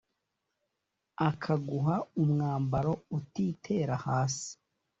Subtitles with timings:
[1.29, 4.51] Akaguha umwambaro utitera hasi